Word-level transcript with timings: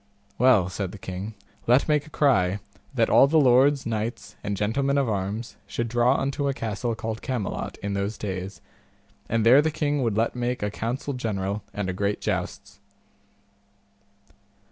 Well, 0.39 0.67
said 0.67 0.91
the 0.91 0.97
king, 0.97 1.35
let 1.67 1.87
make 1.87 2.07
a 2.07 2.09
cry, 2.09 2.59
that 2.95 3.07
all 3.07 3.27
the 3.27 3.37
lords, 3.39 3.85
knights, 3.85 4.35
and 4.43 4.57
gentlemen 4.57 4.97
of 4.97 5.07
arms, 5.07 5.57
should 5.67 5.87
draw 5.87 6.15
unto 6.15 6.47
a 6.47 6.55
castle 6.55 6.95
called 6.95 7.21
Camelot 7.21 7.77
in 7.83 7.93
those 7.93 8.17
days, 8.17 8.61
and 9.29 9.45
there 9.45 9.61
the 9.61 9.69
king 9.69 10.01
would 10.01 10.17
let 10.17 10.35
make 10.35 10.63
a 10.63 10.71
council 10.71 11.13
general 11.13 11.61
and 11.71 11.87
a 11.87 11.93
great 11.93 12.19
jousts. 12.19 12.79